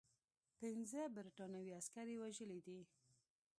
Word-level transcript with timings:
پنځه 0.59 1.01
برټانوي 1.15 1.71
عسکر 1.79 2.05
یې 2.11 2.17
وژلي 2.23 2.59
دي. 2.65 2.79